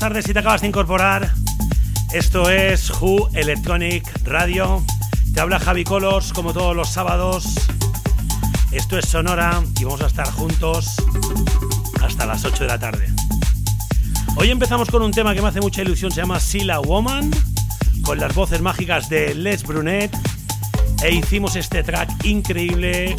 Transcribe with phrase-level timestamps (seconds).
[0.00, 1.30] tardes si te acabas de incorporar.
[2.14, 4.82] Esto es Who Electronic Radio.
[5.34, 7.44] Te habla Javi Colos como todos los sábados.
[8.72, 10.94] Esto es Sonora y vamos a estar juntos
[12.02, 13.12] hasta las 8 de la tarde.
[14.36, 17.30] Hoy empezamos con un tema que me hace mucha ilusión, se llama Sila Woman,
[18.02, 20.16] con las voces mágicas de Les Brunet.
[21.02, 23.16] E hicimos este track increíble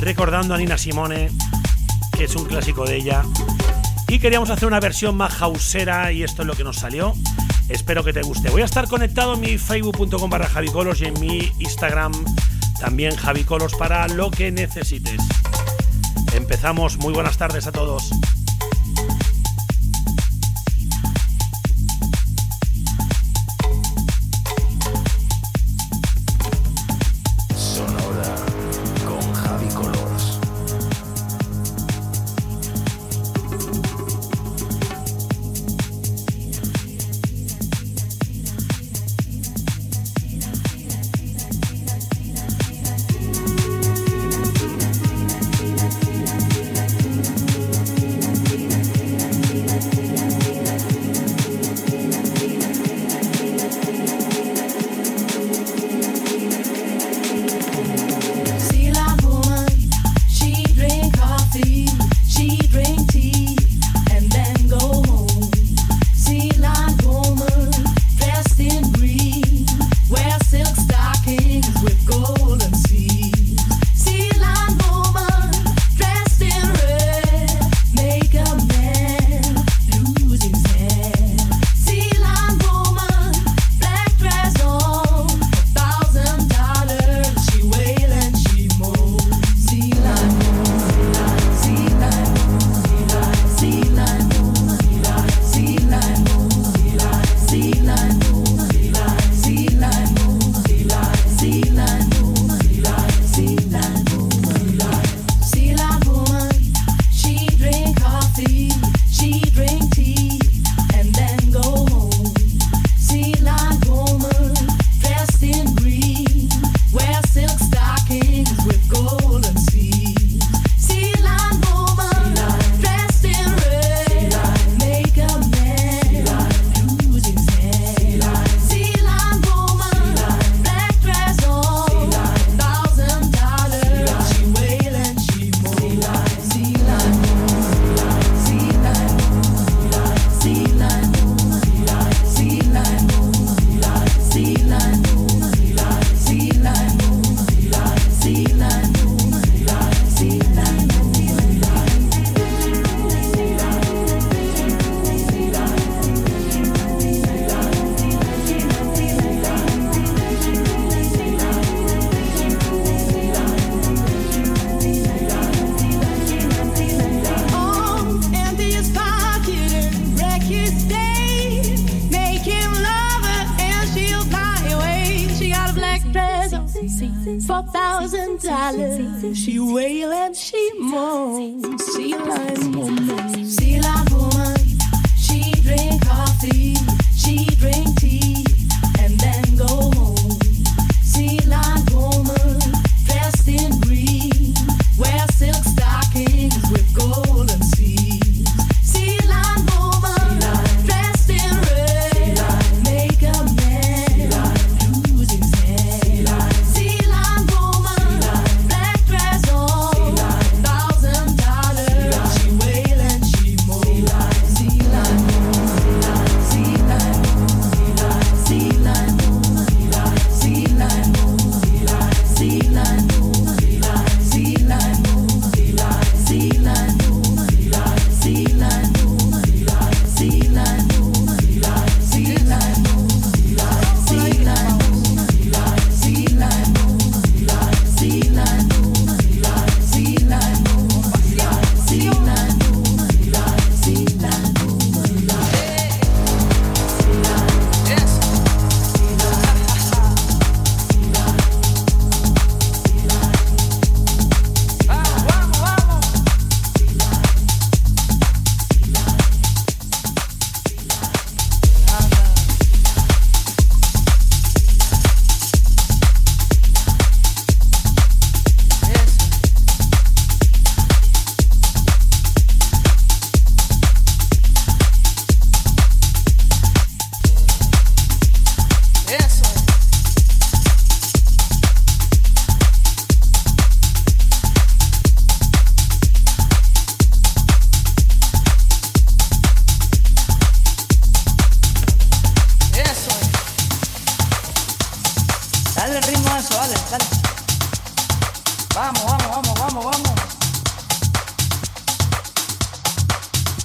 [0.00, 1.30] recordando a Nina Simone,
[2.16, 3.22] que es un clásico de ella.
[4.14, 7.14] Y queríamos hacer una versión más hausera y esto es lo que nos salió.
[7.68, 8.48] Espero que te guste.
[8.48, 12.12] Voy a estar conectado en mi facebook.com barra javicolos y en mi Instagram
[12.78, 15.20] también javicolos para lo que necesites.
[16.32, 16.96] Empezamos.
[16.98, 18.12] Muy buenas tardes a todos.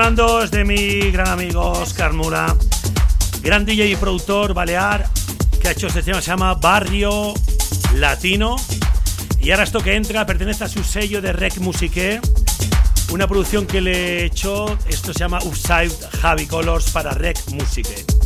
[0.00, 2.56] sonando es de mi gran amigo Oscar Mura,
[3.42, 5.06] gran DJ y productor balear,
[5.60, 7.34] que ha hecho este tema, se llama Barrio
[7.96, 8.56] Latino.
[9.40, 12.18] Y ahora esto que entra pertenece a su sello de Rec Musique,
[13.12, 15.92] una producción que le he hecho, esto se llama Upside
[16.22, 18.19] Javi Colors para Rec Musique.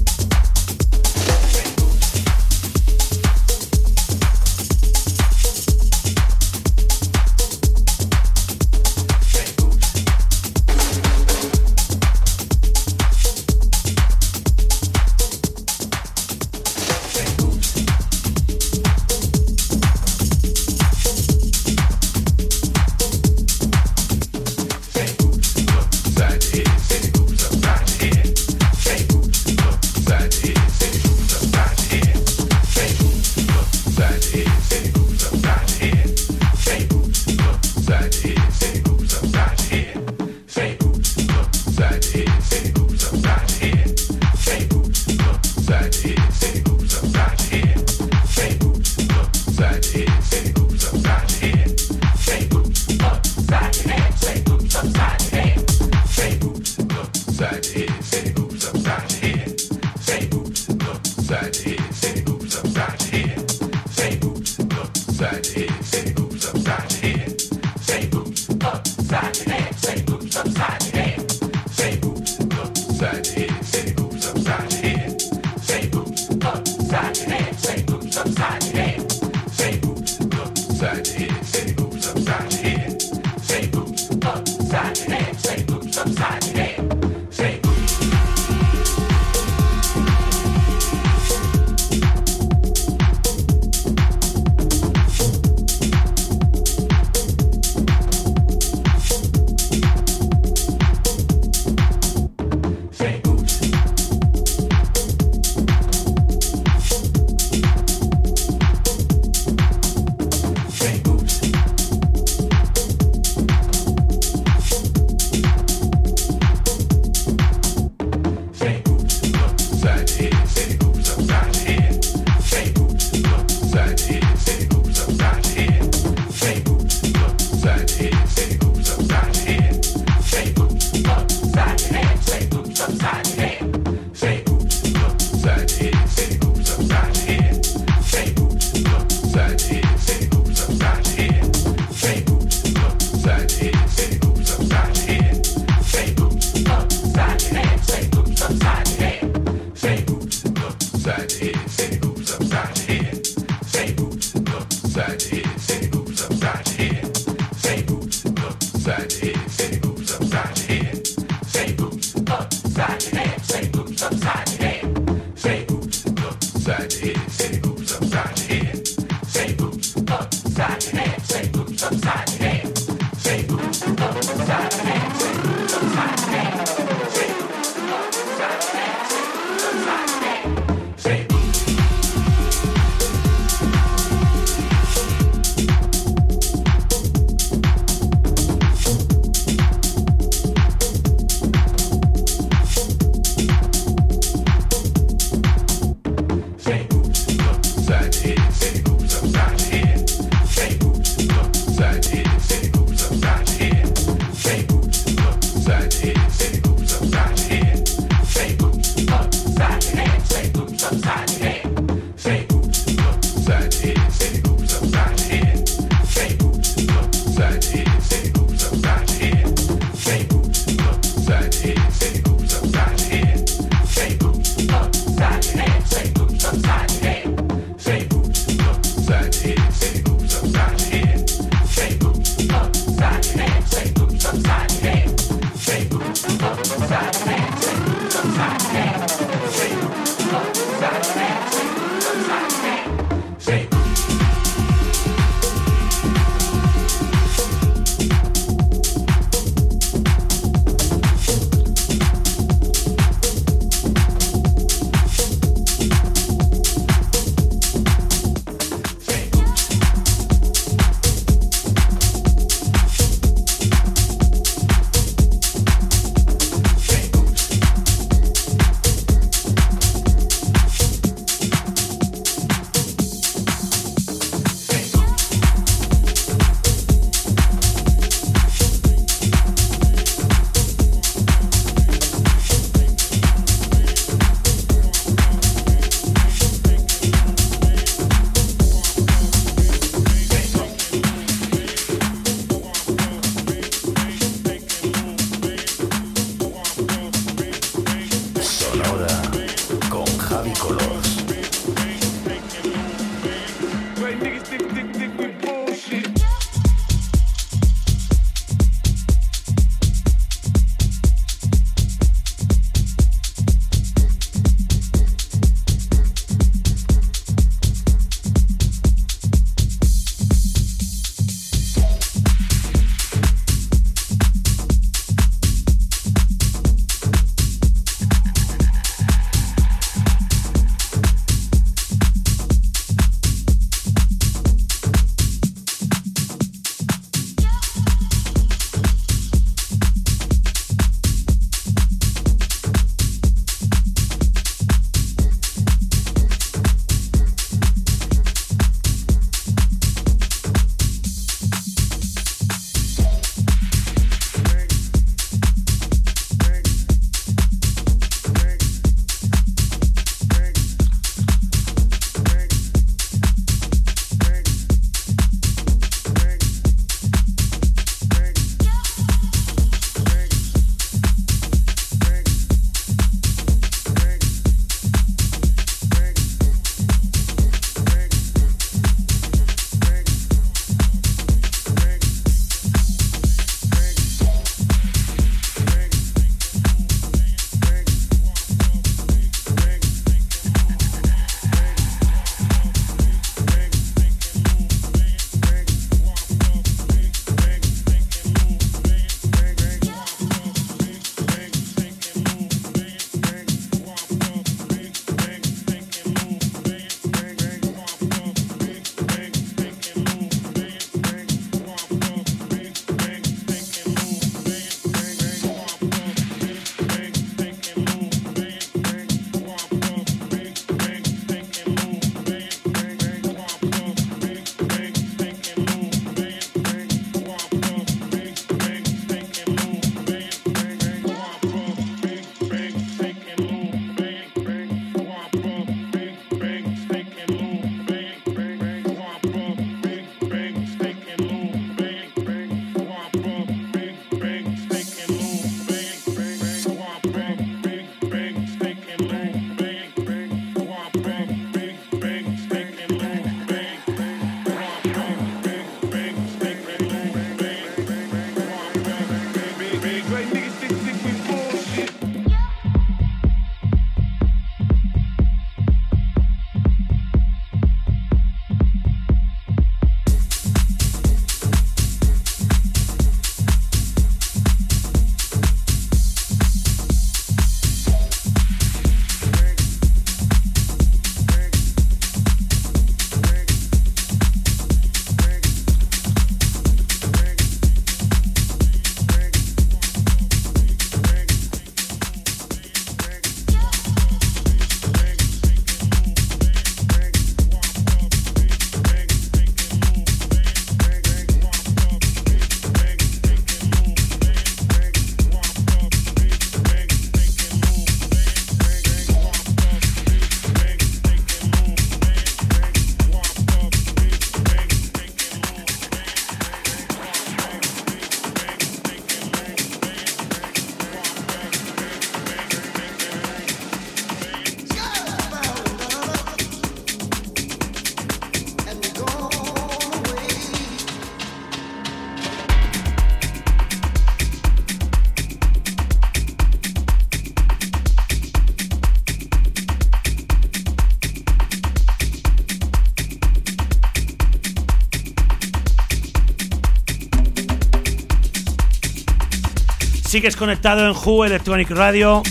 [550.15, 552.23] Sigues conectado en Who Electronic Radio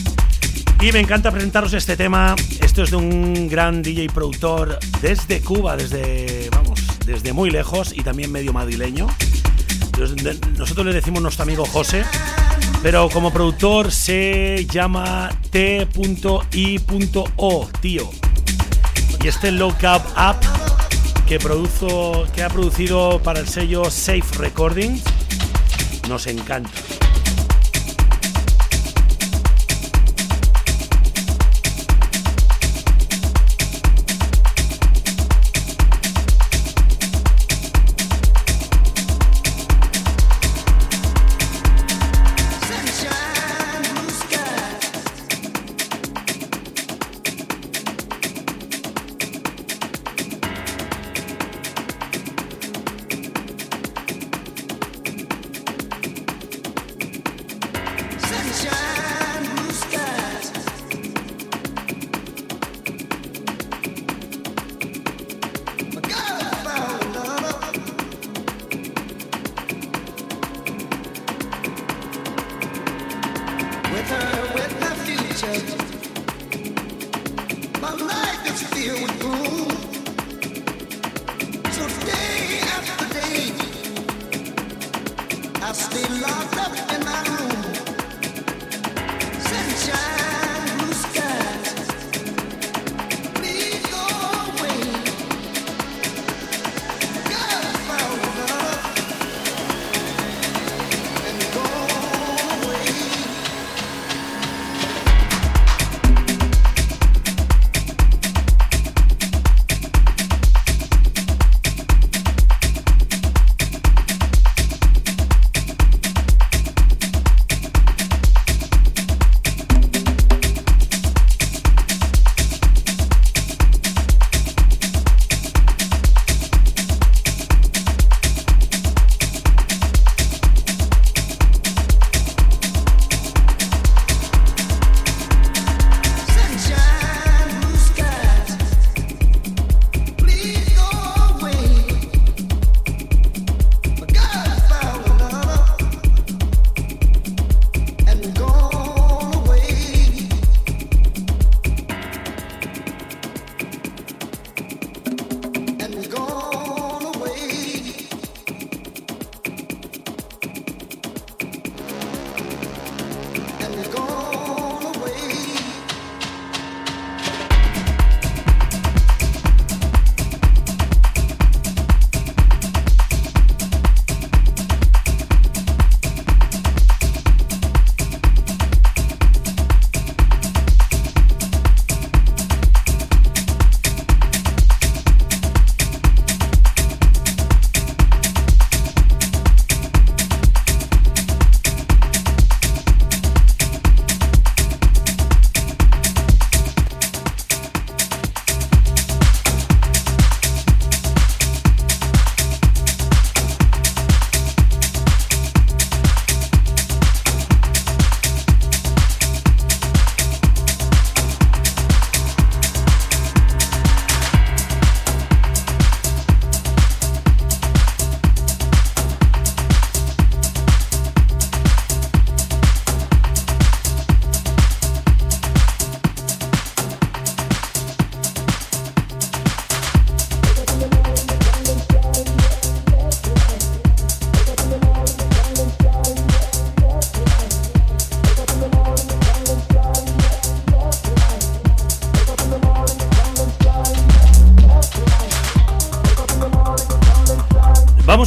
[0.79, 2.33] y me encanta presentaros este tema.
[2.61, 8.01] Esto es de un gran DJ productor desde Cuba, desde, vamos, desde muy lejos y
[8.01, 9.07] también medio madrileño.
[10.57, 12.05] Nosotros le decimos nuestro amigo José,
[12.81, 16.39] pero como productor se llama T.I.O,
[17.81, 18.09] tío.
[19.21, 20.37] Y este Low Cap Up
[21.27, 25.03] que, produzo, que ha producido para el sello Safe Recordings
[26.07, 26.82] nos encanta.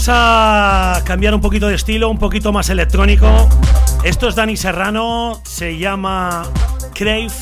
[0.09, 3.49] A cambiar un poquito de estilo, un poquito más electrónico.
[4.05, 6.43] Esto es Dani Serrano, se llama
[6.95, 7.33] Crave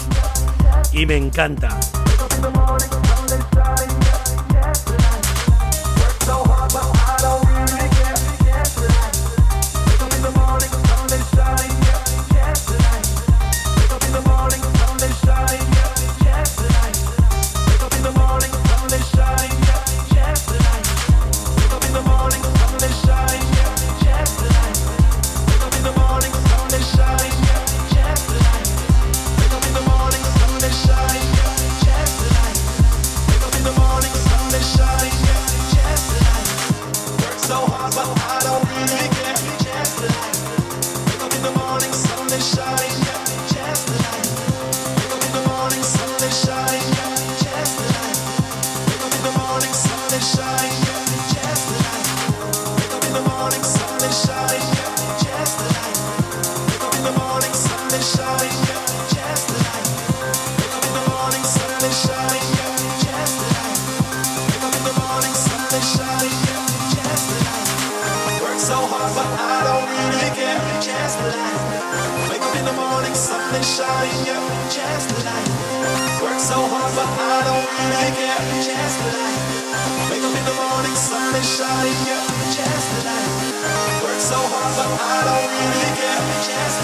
[0.93, 1.77] y me encanta.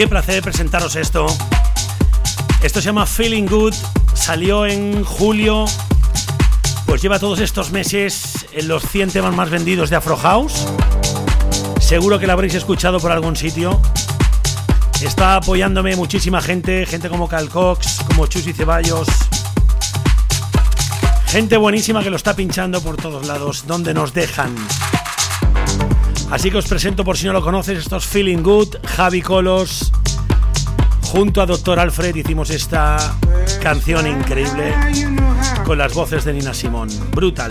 [0.00, 1.26] Qué placer presentaros esto.
[2.62, 3.74] Esto se llama Feeling Good,
[4.14, 5.66] salió en julio,
[6.86, 10.66] pues lleva todos estos meses en los 100 temas más vendidos de Afro House.
[11.82, 13.78] Seguro que lo habréis escuchado por algún sitio.
[15.02, 19.06] Está apoyándome muchísima gente, gente como Cal Cox, como Chus Ceballos.
[21.26, 24.56] Gente buenísima que lo está pinchando por todos lados, donde nos dejan.
[26.30, 29.90] Así que os presento por si no lo conoces, estos Feeling Good, Javi Colos.
[31.02, 33.16] Junto a Doctor Alfred hicimos esta
[33.60, 34.72] canción increíble
[35.64, 36.88] con las voces de Nina Simón.
[37.12, 37.50] Brutal.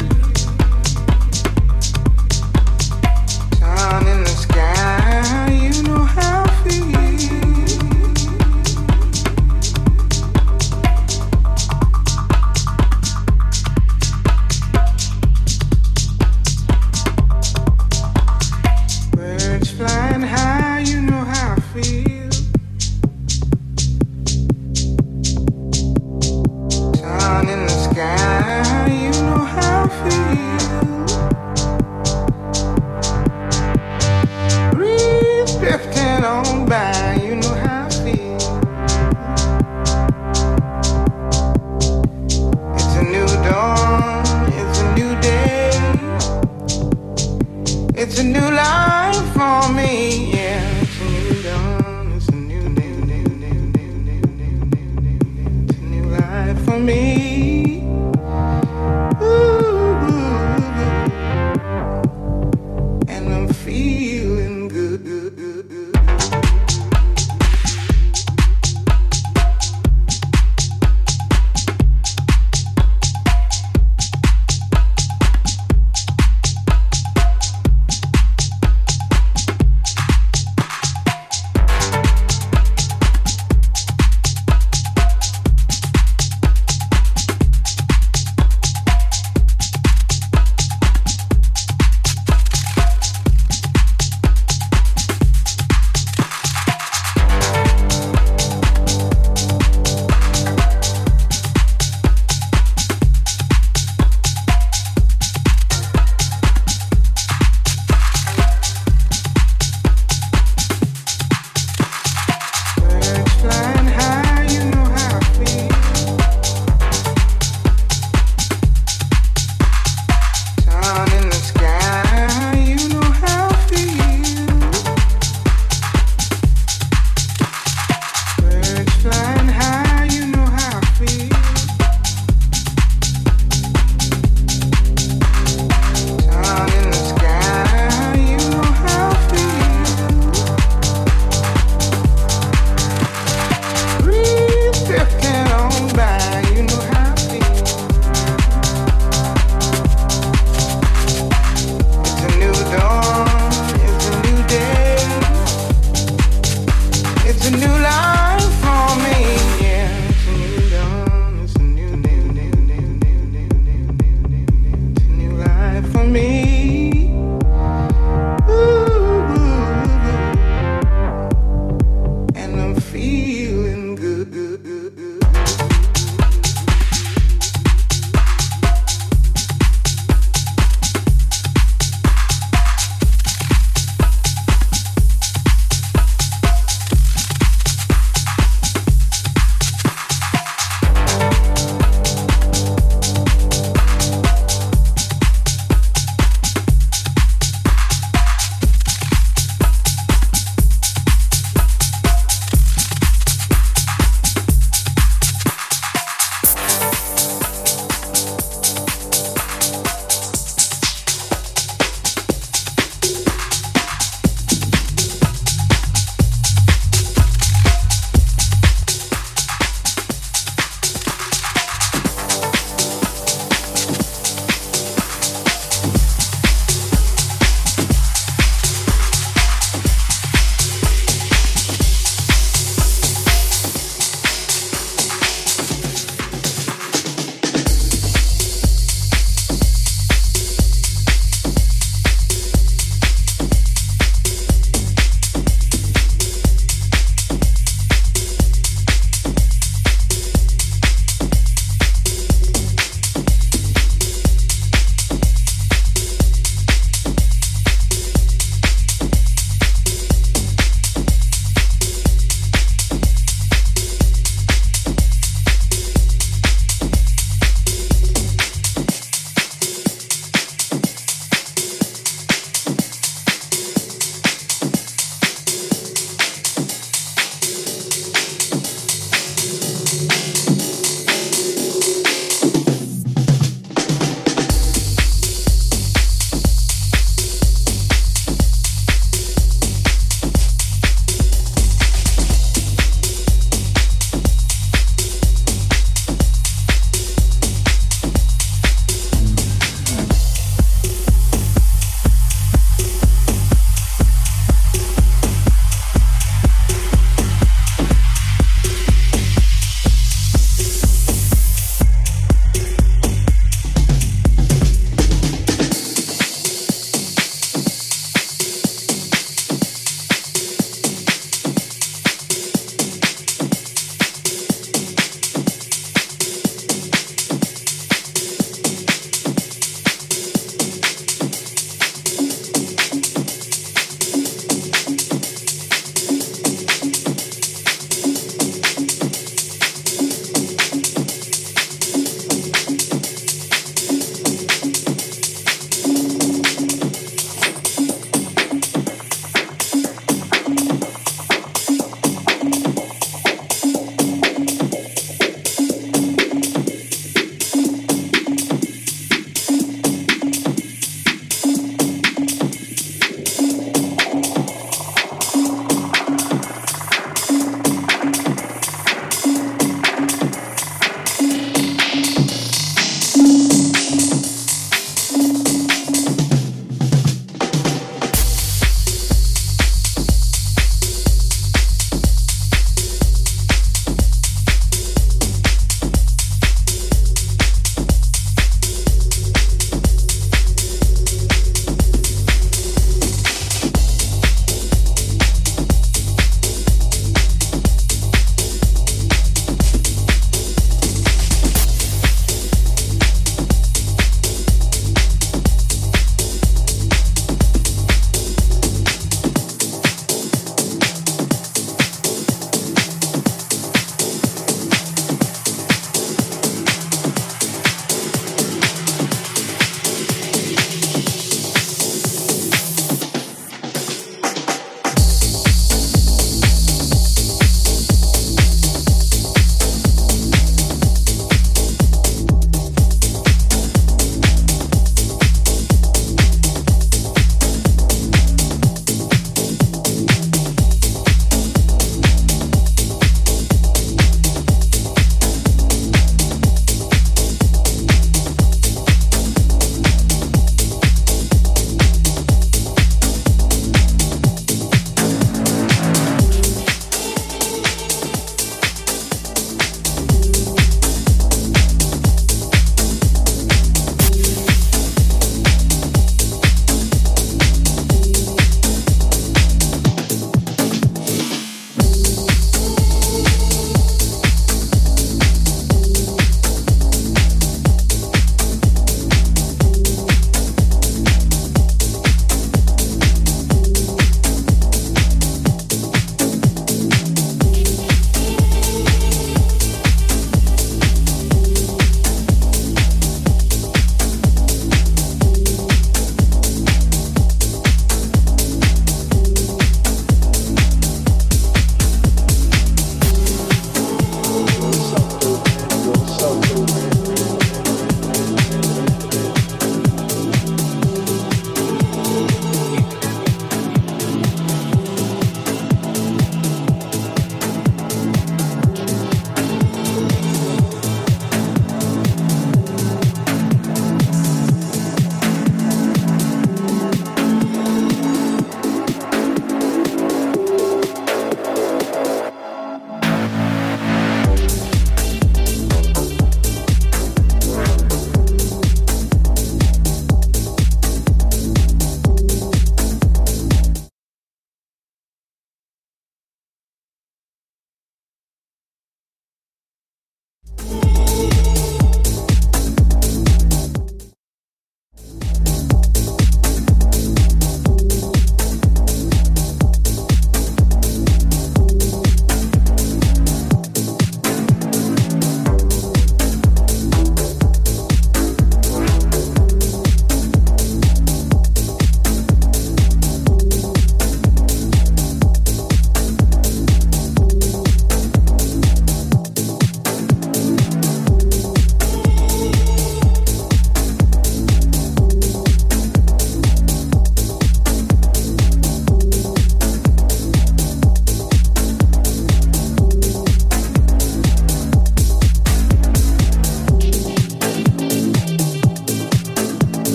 [56.86, 57.19] me.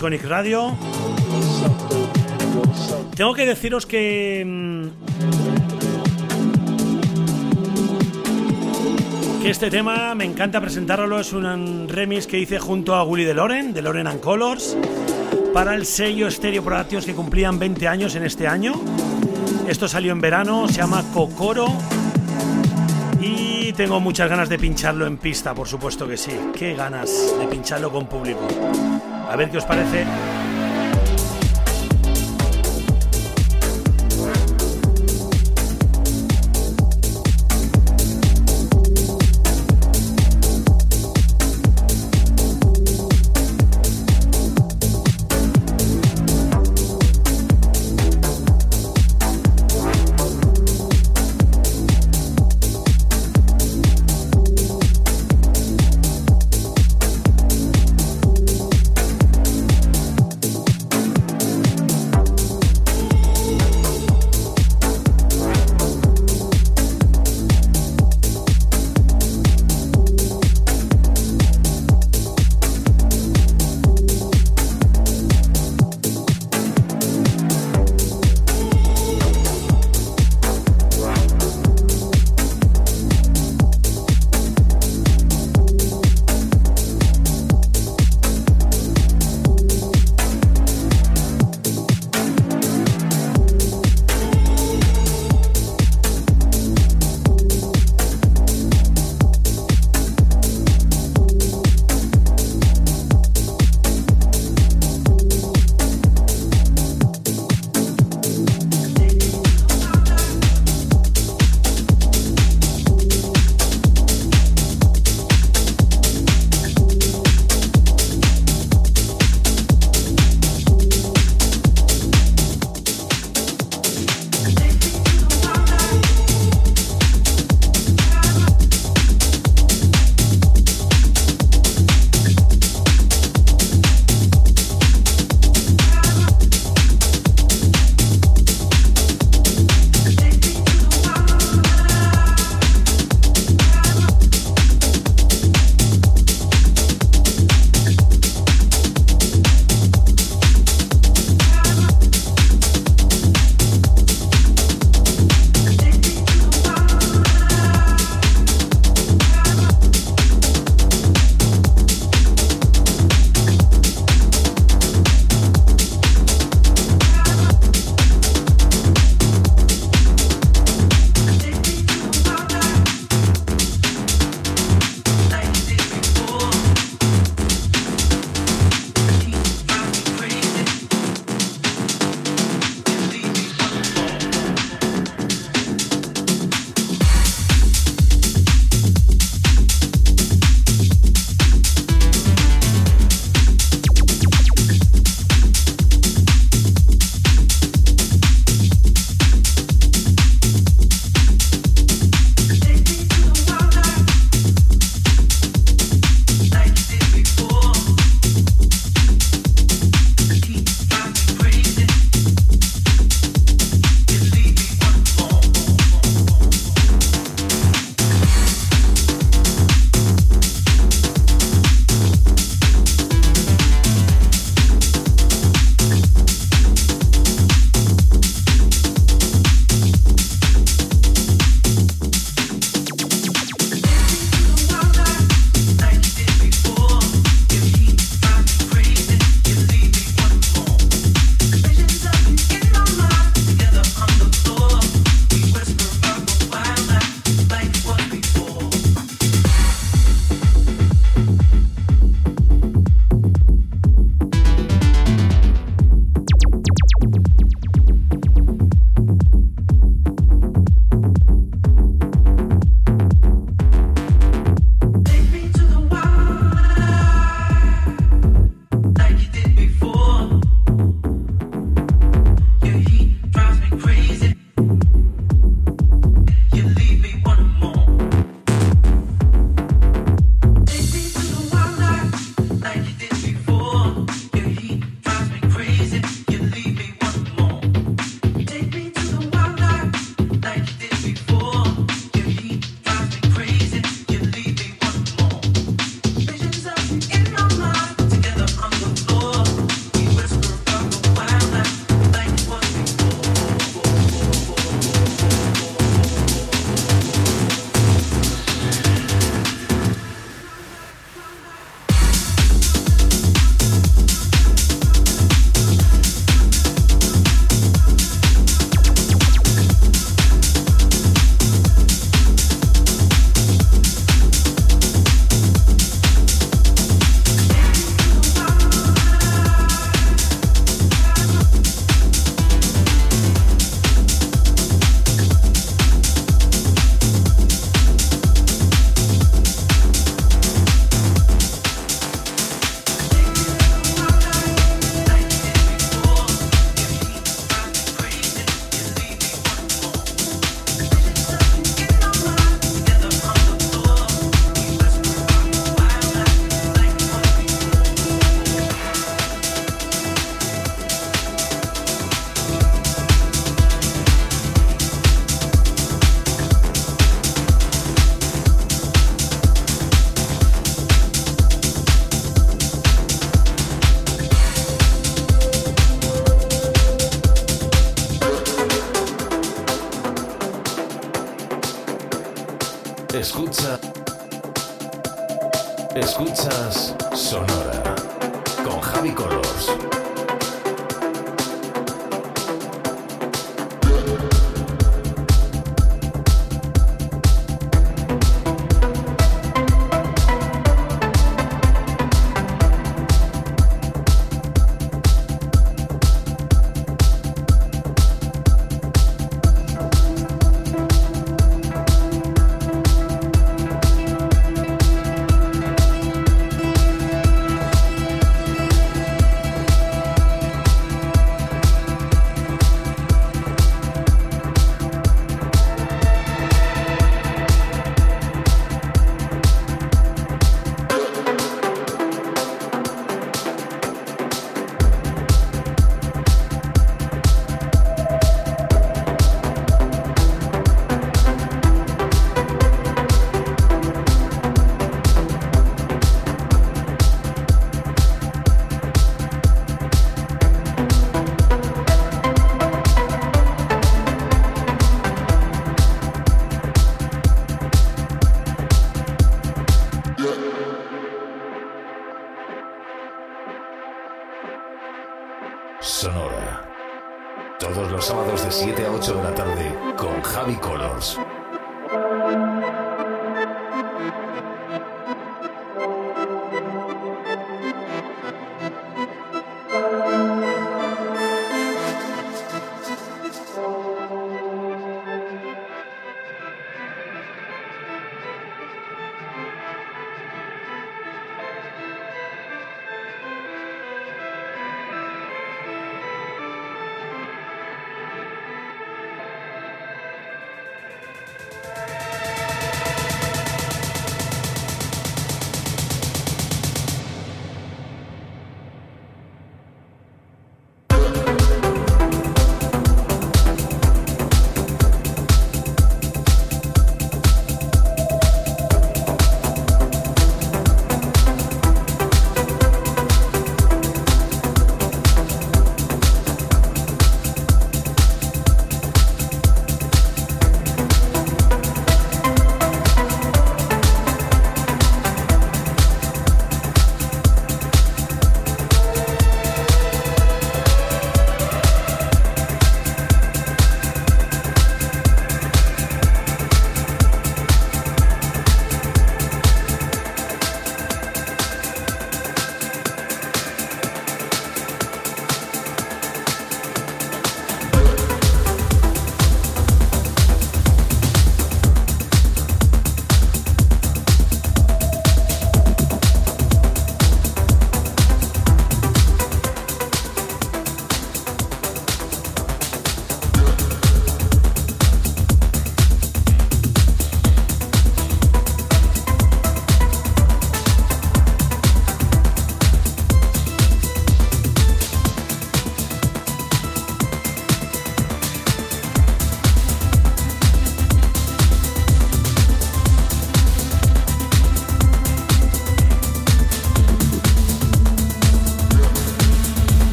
[0.00, 0.74] Electronic Radio.
[3.14, 4.42] Tengo que deciros que.
[4.46, 4.86] Mm,
[9.42, 11.20] que este tema me encanta presentarlo.
[11.20, 14.74] Es un remix que hice junto a Willy de Loren, de Loren and Colors,
[15.52, 18.80] para el sello Stereo Productions que cumplían 20 años en este año.
[19.68, 21.66] Esto salió en verano, se llama Kokoro
[23.20, 26.32] y tengo muchas ganas de pincharlo en pista, por supuesto que sí.
[26.54, 28.48] Qué ganas de pincharlo con público.
[29.30, 30.04] A ver qué os parece.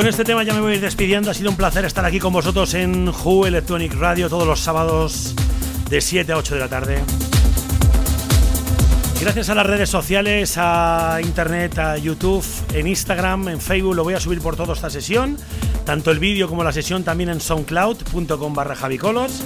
[0.00, 1.30] Con este tema ya me voy a ir despidiendo.
[1.30, 5.34] Ha sido un placer estar aquí con vosotros en Who Electronic Radio todos los sábados
[5.90, 7.02] de 7 a 8 de la tarde.
[9.20, 12.42] Gracias a las redes sociales, a internet, a YouTube,
[12.72, 15.36] en Instagram, en Facebook, lo voy a subir por toda esta sesión.
[15.84, 19.42] Tanto el vídeo como la sesión también en soundcloud.com barra javicolos.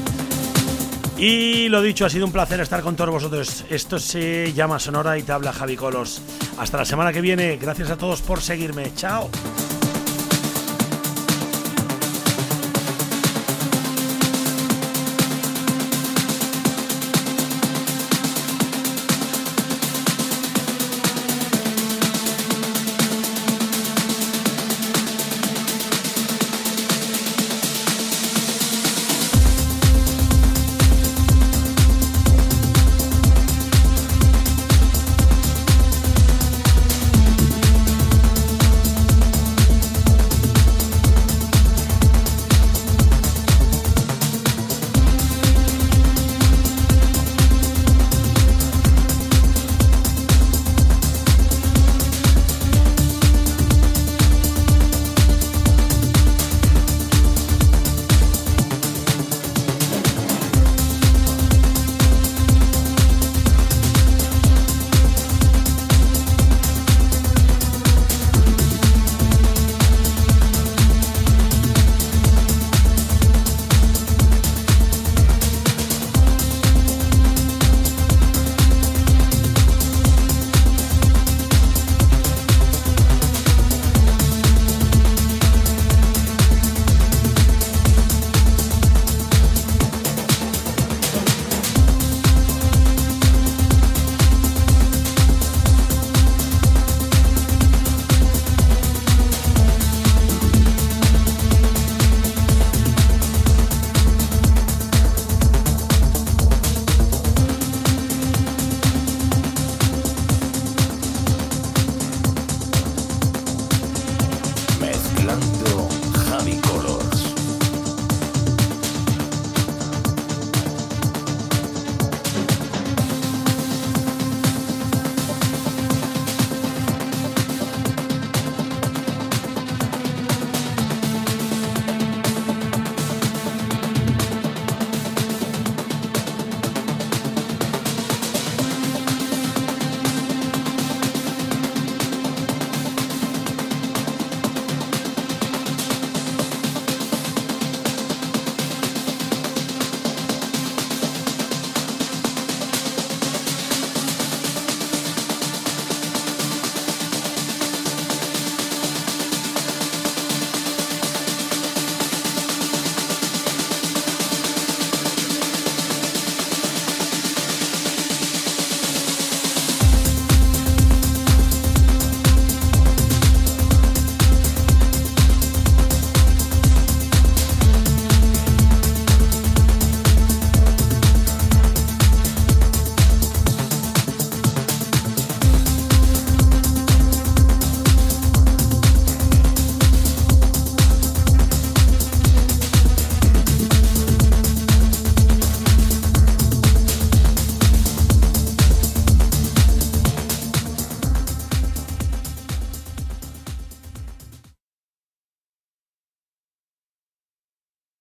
[1.19, 3.65] Y lo dicho, ha sido un placer estar con todos vosotros.
[3.71, 6.23] Esto se llama Sonora y te habla Javi Colos.
[6.59, 7.57] Hasta la semana que viene.
[7.57, 8.95] Gracias a todos por seguirme.
[8.95, 9.29] Chao.